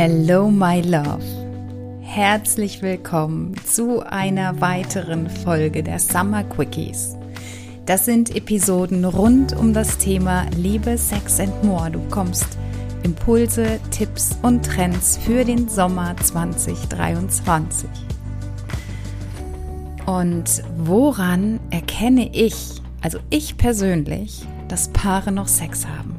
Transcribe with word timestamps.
Hello, 0.00 0.48
my 0.48 0.80
love. 0.82 1.24
Herzlich 2.02 2.82
willkommen 2.82 3.56
zu 3.66 4.00
einer 4.06 4.60
weiteren 4.60 5.28
Folge 5.28 5.82
der 5.82 5.98
Summer 5.98 6.44
Quickies. 6.44 7.16
Das 7.84 8.04
sind 8.04 8.36
Episoden 8.36 9.04
rund 9.04 9.56
um 9.56 9.74
das 9.74 9.98
Thema 9.98 10.46
Liebe, 10.56 10.96
Sex 10.96 11.40
and 11.40 11.64
More. 11.64 11.90
Du 11.90 11.98
bekommst 11.98 12.46
Impulse, 13.02 13.80
Tipps 13.90 14.38
und 14.42 14.64
Trends 14.64 15.18
für 15.18 15.44
den 15.44 15.68
Sommer 15.68 16.16
2023. 16.16 17.90
Und 20.06 20.62
woran 20.76 21.58
erkenne 21.70 22.32
ich, 22.32 22.80
also 23.00 23.18
ich 23.30 23.56
persönlich, 23.56 24.46
dass 24.68 24.90
Paare 24.90 25.32
noch 25.32 25.48
Sex 25.48 25.88
haben? 25.88 26.17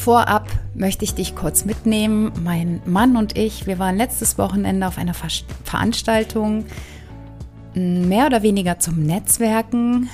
Vorab 0.00 0.48
möchte 0.74 1.04
ich 1.04 1.12
dich 1.12 1.36
kurz 1.36 1.66
mitnehmen. 1.66 2.32
Mein 2.42 2.80
Mann 2.86 3.18
und 3.18 3.36
ich, 3.36 3.66
wir 3.66 3.78
waren 3.78 3.98
letztes 3.98 4.38
Wochenende 4.38 4.86
auf 4.86 4.96
einer 4.96 5.12
Veranstaltung, 5.12 6.64
mehr 7.74 8.24
oder 8.24 8.42
weniger 8.42 8.78
zum 8.78 9.02
Netzwerken 9.04 10.08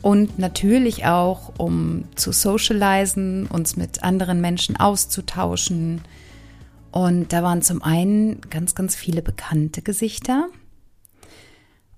und 0.00 0.38
natürlich 0.38 1.06
auch, 1.06 1.52
um 1.58 2.04
zu 2.14 2.30
socialisen, 2.30 3.46
uns 3.46 3.76
mit 3.76 4.04
anderen 4.04 4.40
Menschen 4.40 4.76
auszutauschen. 4.76 6.02
Und 6.92 7.32
da 7.32 7.42
waren 7.42 7.62
zum 7.62 7.82
einen 7.82 8.40
ganz, 8.42 8.76
ganz 8.76 8.94
viele 8.94 9.22
bekannte 9.22 9.82
Gesichter 9.82 10.46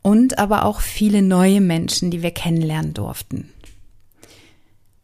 und 0.01 0.39
aber 0.39 0.65
auch 0.65 0.81
viele 0.81 1.21
neue 1.21 1.61
Menschen, 1.61 2.11
die 2.11 2.23
wir 2.23 2.31
kennenlernen 2.31 2.95
durften. 2.95 3.51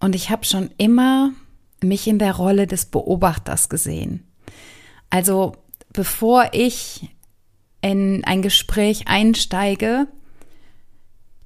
Und 0.00 0.14
ich 0.14 0.30
habe 0.30 0.46
schon 0.46 0.70
immer 0.78 1.32
mich 1.82 2.06
in 2.06 2.18
der 2.18 2.34
Rolle 2.34 2.66
des 2.66 2.86
Beobachters 2.86 3.68
gesehen. 3.68 4.26
Also 5.10 5.56
bevor 5.92 6.50
ich 6.52 7.08
in 7.80 8.24
ein 8.24 8.42
Gespräch 8.42 9.04
einsteige, 9.06 10.08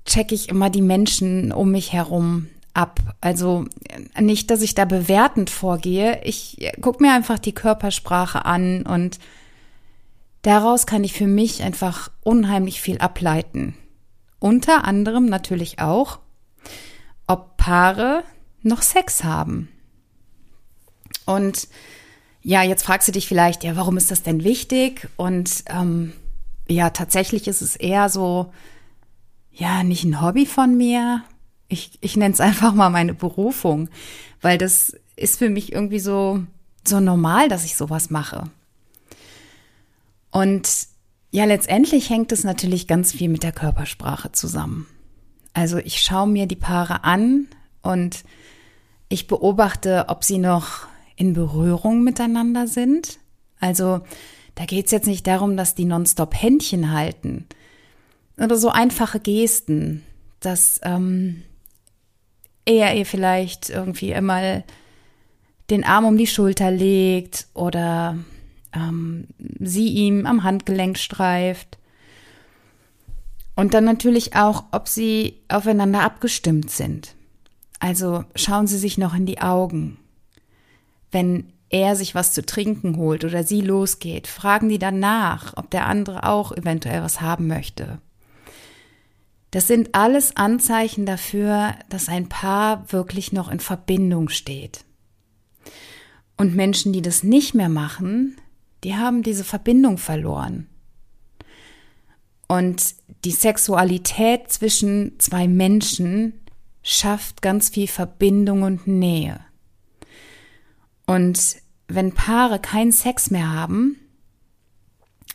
checke 0.05 0.35
ich 0.35 0.49
immer 0.49 0.71
die 0.71 0.83
Menschen 0.83 1.53
um 1.53 1.71
mich 1.71 1.93
herum 1.93 2.49
ab. 2.75 3.01
Also 3.21 3.67
nicht, 4.19 4.51
dass 4.51 4.63
ich 4.63 4.75
da 4.75 4.85
bewertend 4.85 5.51
vorgehe. 5.51 6.21
Ich 6.25 6.73
gucke 6.81 7.03
mir 7.03 7.13
einfach 7.13 7.39
die 7.39 7.55
Körpersprache 7.55 8.45
an 8.45 8.83
und 8.83 9.19
daraus 10.43 10.87
kann 10.87 11.05
ich 11.05 11.13
für 11.13 11.27
mich 11.27 11.63
einfach 11.63 12.11
unheimlich 12.23 12.81
viel 12.81 12.99
ableiten. 12.99 13.75
Unter 14.39 14.85
anderem 14.85 15.27
natürlich 15.27 15.79
auch, 15.79 16.19
ob 17.27 17.57
Paare 17.57 18.25
noch 18.63 18.83
Sex 18.83 19.23
haben. 19.23 19.69
Und 21.27 21.69
ja, 22.43 22.63
jetzt 22.63 22.83
fragst 22.83 23.09
du 23.09 23.13
dich 23.13 23.29
vielleicht, 23.29 23.65
ja, 23.65 23.77
warum 23.77 23.97
ist 23.97 24.11
das 24.11 24.23
denn 24.23 24.45
wichtig? 24.45 25.09
Und 25.17 25.65
ähm, 25.69 26.13
ja, 26.69 26.91
tatsächlich 26.91 27.47
ist 27.47 27.63
es 27.63 27.77
eher 27.77 28.09
so, 28.09 28.53
ja, 29.53 29.83
nicht 29.83 30.05
ein 30.05 30.21
Hobby 30.21 30.47
von 30.47 30.77
mir. 30.77 31.23
Ich, 31.69 31.99
ich 32.01 32.17
nenne 32.17 32.35
es 32.35 32.41
einfach 32.49 32.75
mal 32.75 32.91
meine 32.91 33.15
Berufung, 33.15 33.89
weil 34.41 34.59
das 34.59 34.97
ist 35.17 35.39
für 35.39 35.51
mich 35.51 35.73
irgendwie 35.73 36.01
so, 36.01 36.43
so 36.87 37.01
normal, 37.01 37.49
dass 37.49 37.65
ich 37.65 37.77
sowas 37.77 38.11
mache. 38.11 38.45
Und 40.31 40.69
ja, 41.31 41.45
letztendlich 41.45 42.11
hängt 42.11 42.33
es 42.33 42.45
natürlich 42.45 42.89
ganz 42.89 43.13
viel 43.13 43.29
mit 43.29 43.43
der 43.43 43.53
Körpersprache 43.53 44.33
zusammen. 44.33 44.87
Also 45.55 45.79
ich 45.79 46.01
schaue 46.01 46.27
mir 46.27 46.47
die 46.47 46.57
Paare 46.57 47.05
an 47.05 47.47
und 47.83 48.25
ich 49.09 49.27
beobachte, 49.27 50.07
ob 50.09 50.25
sie 50.25 50.39
noch 50.39 50.87
in 51.17 51.33
Berührung 51.33 52.03
miteinander 52.05 52.67
sind. 52.67 53.19
Also 53.61 54.01
da 54.55 54.65
geht 54.65 54.87
es 54.87 54.93
jetzt 54.93 55.07
nicht 55.07 55.27
darum, 55.27 55.57
dass 55.57 55.75
die 55.75 55.85
nonstop 55.85 56.35
Händchen 56.35 56.93
halten 56.93 57.47
oder 58.37 58.57
so 58.57 58.71
einfache 58.71 59.21
Gesten, 59.21 60.03
dass 60.41 60.81
ähm, 60.83 61.43
er 62.65 62.97
ihr 62.97 63.07
vielleicht 63.07 63.71
irgendwie 63.71 64.15
einmal 64.15 64.65
den 65.71 65.85
Arm 65.85 66.05
um 66.05 66.17
die 66.17 66.27
Schulter 66.27 66.71
legt 66.71 67.47
oder 67.55 68.19
ähm, 68.75 69.29
sie 69.61 69.89
ihm 69.89 70.27
am 70.27 70.43
Handgelenk 70.43 70.99
streift. 70.99 71.79
Und 73.55 73.75
dann 73.75 73.85
natürlich 73.85 74.35
auch, 74.35 74.65
ob 74.73 74.89
sie 74.89 75.39
aufeinander 75.49 76.03
abgestimmt 76.03 76.71
sind. 76.71 77.15
Also 77.81 78.25
schauen 78.35 78.67
Sie 78.67 78.79
sich 78.79 78.97
noch 78.97 79.15
in 79.15 79.27
die 79.27 79.41
Augen 79.41 79.99
wenn 81.13 81.53
er 81.69 81.97
sich 81.97 82.15
was 82.15 82.33
zu 82.33 82.45
trinken 82.45 82.97
holt 82.97 83.25
oder 83.25 83.45
sie 83.45 83.61
losgeht, 83.61 84.27
fragen 84.27 84.69
die 84.69 84.79
dann 84.79 84.99
nach, 84.99 85.57
ob 85.57 85.71
der 85.71 85.87
andere 85.87 86.25
auch 86.25 86.53
eventuell 86.53 87.03
was 87.03 87.21
haben 87.21 87.47
möchte. 87.47 87.99
Das 89.51 89.67
sind 89.67 89.95
alles 89.95 90.37
Anzeichen 90.37 91.07
dafür, 91.07 91.75
dass 91.89 92.09
ein 92.09 92.29
Paar 92.29 92.91
wirklich 92.93 93.33
noch 93.33 93.51
in 93.51 93.61
Verbindung 93.61 94.29
steht. 94.29 94.85
Und 96.37 96.57
Menschen, 96.57 96.93
die 96.93 97.03
das 97.03 97.23
nicht 97.23 97.55
mehr 97.55 97.69
machen, 97.69 98.37
die 98.83 98.97
haben 98.97 99.23
diese 99.23 99.45
Verbindung 99.45 99.99
verloren. 99.99 100.69
Und 102.49 102.95
die 103.25 103.31
Sexualität 103.31 104.51
zwischen 104.51 105.19
zwei 105.19 105.49
Menschen 105.49 106.41
schafft 106.83 107.43
ganz 107.43 107.69
viel 107.69 107.89
Verbindung 107.89 108.63
und 108.63 108.87
Nähe. 108.87 109.41
Und 111.07 111.57
wenn 111.89 112.13
Paare 112.13 112.59
keinen 112.59 112.93
Sex 112.93 113.31
mehr 113.31 113.53
haben, 113.53 113.97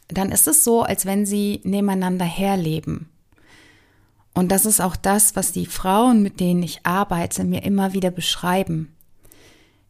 dann 0.07 0.31
ist 0.31 0.47
es 0.47 0.63
so, 0.63 0.83
als 0.83 1.05
wenn 1.05 1.25
sie 1.25 1.61
nebeneinander 1.63 2.25
herleben. 2.25 3.09
Und 4.33 4.51
das 4.51 4.65
ist 4.65 4.81
auch 4.81 4.95
das, 4.95 5.35
was 5.35 5.51
die 5.51 5.65
Frauen, 5.65 6.21
mit 6.21 6.39
denen 6.39 6.63
ich 6.63 6.85
arbeite, 6.85 7.43
mir 7.43 7.63
immer 7.63 7.93
wieder 7.93 8.11
beschreiben. 8.11 8.95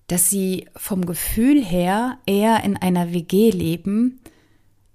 Dass 0.07 0.29
sie 0.29 0.69
vom 0.75 1.05
Gefühl 1.05 1.63
her 1.63 2.17
eher 2.25 2.63
in 2.63 2.77
einer 2.77 3.11
WG 3.11 3.51
leben 3.51 4.21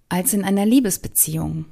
als 0.09 0.32
in 0.32 0.43
einer 0.43 0.64
Liebesbeziehung. 0.64 1.66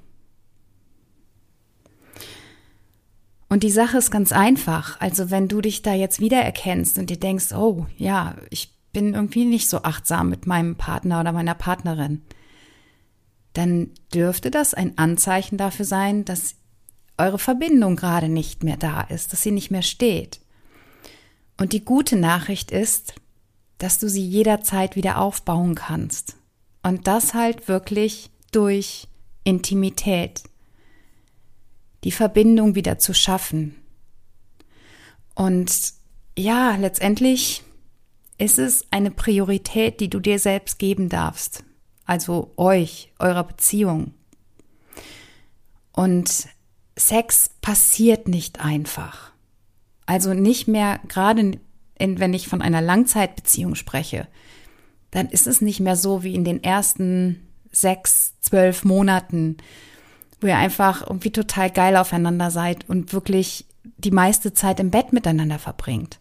Und 3.48 3.64
die 3.64 3.70
Sache 3.70 3.98
ist 3.98 4.10
ganz 4.10 4.30
einfach. 4.30 5.00
Also 5.00 5.30
wenn 5.30 5.48
du 5.48 5.60
dich 5.60 5.82
da 5.82 5.92
jetzt 5.92 6.20
wiedererkennst 6.20 6.98
und 6.98 7.10
dir 7.10 7.18
denkst, 7.18 7.52
oh 7.52 7.86
ja, 7.96 8.36
ich 8.50 8.72
bin 8.92 9.14
irgendwie 9.14 9.44
nicht 9.44 9.68
so 9.68 9.82
achtsam 9.82 10.28
mit 10.28 10.46
meinem 10.46 10.76
Partner 10.76 11.20
oder 11.20 11.32
meiner 11.32 11.54
Partnerin, 11.54 12.22
dann 13.52 13.90
dürfte 14.14 14.50
das 14.50 14.74
ein 14.74 14.98
Anzeichen 14.98 15.58
dafür 15.58 15.84
sein, 15.84 16.24
dass 16.24 16.54
eure 17.18 17.38
Verbindung 17.38 17.96
gerade 17.96 18.28
nicht 18.28 18.62
mehr 18.64 18.76
da 18.76 19.02
ist, 19.02 19.32
dass 19.32 19.42
sie 19.42 19.50
nicht 19.50 19.70
mehr 19.70 19.82
steht. 19.82 20.40
Und 21.58 21.72
die 21.72 21.84
gute 21.84 22.16
Nachricht 22.16 22.70
ist, 22.70 23.14
dass 23.78 23.98
du 23.98 24.08
sie 24.08 24.24
jederzeit 24.24 24.96
wieder 24.96 25.18
aufbauen 25.18 25.74
kannst. 25.74 26.36
Und 26.82 27.06
das 27.06 27.34
halt 27.34 27.68
wirklich 27.68 28.30
durch 28.52 29.08
Intimität. 29.44 30.42
Die 32.04 32.12
Verbindung 32.12 32.74
wieder 32.74 32.98
zu 32.98 33.12
schaffen. 33.12 33.74
Und 35.34 35.92
ja, 36.38 36.76
letztendlich 36.76 37.62
ist 38.40 38.58
es 38.58 38.86
eine 38.90 39.10
Priorität, 39.10 40.00
die 40.00 40.08
du 40.08 40.18
dir 40.18 40.38
selbst 40.38 40.78
geben 40.78 41.08
darfst. 41.08 41.62
Also 42.06 42.52
euch, 42.56 43.12
eurer 43.18 43.44
Beziehung. 43.44 44.14
Und 45.92 46.48
Sex 46.96 47.50
passiert 47.60 48.28
nicht 48.28 48.60
einfach. 48.60 49.32
Also 50.06 50.32
nicht 50.32 50.68
mehr, 50.68 51.00
gerade 51.06 51.58
in, 51.98 52.18
wenn 52.18 52.32
ich 52.32 52.48
von 52.48 52.62
einer 52.62 52.80
Langzeitbeziehung 52.80 53.74
spreche, 53.74 54.26
dann 55.10 55.28
ist 55.28 55.46
es 55.46 55.60
nicht 55.60 55.80
mehr 55.80 55.96
so 55.96 56.22
wie 56.22 56.34
in 56.34 56.44
den 56.44 56.64
ersten 56.64 57.46
sechs, 57.70 58.34
zwölf 58.40 58.84
Monaten, 58.84 59.58
wo 60.40 60.46
ihr 60.46 60.56
einfach 60.56 61.02
irgendwie 61.02 61.30
total 61.30 61.70
geil 61.70 61.96
aufeinander 61.96 62.50
seid 62.50 62.88
und 62.88 63.12
wirklich 63.12 63.66
die 63.98 64.10
meiste 64.10 64.54
Zeit 64.54 64.80
im 64.80 64.90
Bett 64.90 65.12
miteinander 65.12 65.58
verbringt 65.58 66.19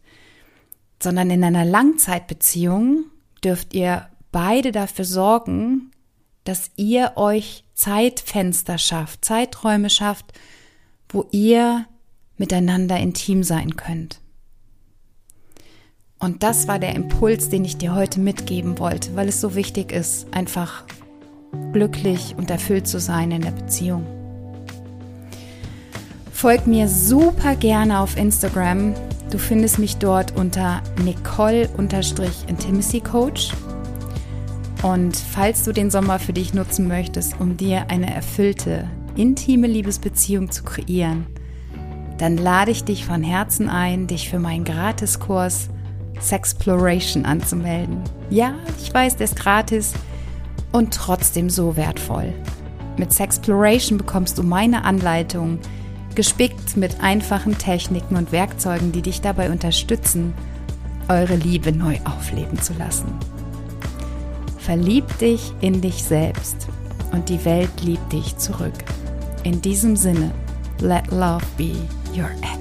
sondern 1.01 1.29
in 1.29 1.43
einer 1.43 1.65
Langzeitbeziehung 1.65 3.05
dürft 3.43 3.73
ihr 3.73 4.07
beide 4.31 4.71
dafür 4.71 5.05
sorgen, 5.05 5.91
dass 6.43 6.71
ihr 6.75 7.13
euch 7.15 7.63
Zeitfenster 7.73 8.77
schafft, 8.77 9.23
Zeiträume 9.23 9.89
schafft, 9.89 10.33
wo 11.09 11.25
ihr 11.31 11.85
miteinander 12.37 12.97
intim 12.97 13.43
sein 13.43 13.75
könnt. 13.75 14.19
Und 16.19 16.43
das 16.43 16.67
war 16.67 16.79
der 16.79 16.95
Impuls, 16.95 17.47
den 17.49 17.63
ich 17.63 17.77
dir 17.77 17.95
heute 17.95 18.19
mitgeben 18.19 18.77
wollte, 18.77 19.15
weil 19.15 19.29
es 19.29 19.39
so 19.39 19.55
wichtig 19.55 19.93
ist, 19.93 20.27
einfach 20.33 20.83
glücklich 21.71 22.35
und 22.37 22.49
erfüllt 22.49 22.87
zu 22.87 22.99
sein 22.99 23.31
in 23.31 23.41
der 23.41 23.51
Beziehung. 23.51 24.05
Folgt 26.33 26.67
mir 26.67 26.87
super 26.87 27.55
gerne 27.55 27.99
auf 27.99 28.17
Instagram 28.17 28.93
Du 29.31 29.37
findest 29.37 29.77
mich 29.77 29.97
dort 29.97 30.35
unter 30.35 30.81
Nicole-Intimacy 31.03 33.01
Coach 33.01 33.51
Und 34.81 35.15
falls 35.15 35.63
du 35.63 35.71
den 35.71 35.91
Sommer 35.91 36.17
für 36.17 36.33
dich 36.33 36.55
nutzen 36.55 36.87
möchtest, 36.87 37.39
um 37.39 37.55
dir 37.55 37.89
eine 37.89 38.13
erfüllte, 38.13 38.89
intime 39.15 39.67
Liebesbeziehung 39.67 40.49
zu 40.49 40.63
kreieren, 40.63 41.27
dann 42.17 42.37
lade 42.37 42.71
ich 42.71 42.83
dich 42.83 43.05
von 43.05 43.21
Herzen 43.21 43.69
ein, 43.69 44.07
dich 44.07 44.29
für 44.29 44.39
meinen 44.39 44.65
Gratiskurs 44.65 45.69
Sexploration 46.19 47.25
anzumelden. 47.25 48.01
Ja, 48.29 48.55
ich 48.81 48.93
weiß, 48.93 49.17
der 49.17 49.25
ist 49.25 49.35
gratis 49.35 49.93
und 50.71 50.93
trotzdem 50.93 51.49
so 51.49 51.77
wertvoll. 51.77 52.33
Mit 52.97 53.13
Sexploration 53.13 53.97
bekommst 53.97 54.37
du 54.37 54.43
meine 54.43 54.83
Anleitung, 54.83 55.59
gespickt 56.15 56.77
mit 56.77 57.01
einfachen 57.01 57.57
Techniken 57.57 58.15
und 58.15 58.31
Werkzeugen, 58.31 58.91
die 58.91 59.01
dich 59.01 59.21
dabei 59.21 59.51
unterstützen, 59.51 60.33
eure 61.07 61.35
Liebe 61.35 61.71
neu 61.71 61.97
aufleben 62.05 62.61
zu 62.61 62.73
lassen. 62.73 63.07
Verlieb 64.57 65.17
dich 65.17 65.53
in 65.61 65.81
dich 65.81 66.03
selbst 66.03 66.67
und 67.11 67.29
die 67.29 67.43
Welt 67.45 67.81
liebt 67.81 68.13
dich 68.13 68.37
zurück. 68.37 68.73
In 69.43 69.61
diesem 69.61 69.95
Sinne, 69.95 70.31
let 70.79 71.09
love 71.11 71.45
be 71.57 71.71
your 72.15 72.29
ex. 72.41 72.58